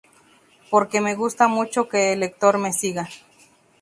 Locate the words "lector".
2.21-2.57